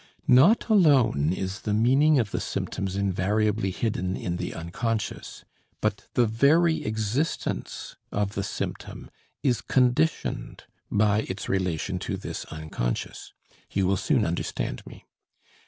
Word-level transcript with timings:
Not 0.27 0.67
alone 0.67 1.31
is 1.31 1.61
the 1.61 1.75
meaning 1.75 2.17
of 2.17 2.31
the 2.31 2.39
symptoms 2.39 2.95
invariably 2.95 3.69
hidden 3.69 4.17
in 4.17 4.37
the 4.37 4.51
unconscious; 4.51 5.45
but 5.79 6.07
the 6.15 6.25
very 6.25 6.83
existence 6.85 7.97
of 8.11 8.33
the 8.33 8.41
symptom 8.41 9.11
is 9.43 9.61
conditioned 9.61 10.63
by 10.89 11.19
its 11.29 11.47
relation 11.47 11.99
to 11.99 12.17
this 12.17 12.45
unconscious. 12.45 13.31
You 13.71 13.85
will 13.85 13.95
soon 13.95 14.25
understand 14.25 14.81
me. 14.87 15.05